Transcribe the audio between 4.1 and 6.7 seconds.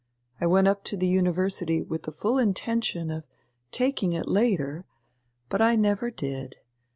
it later, but I never did.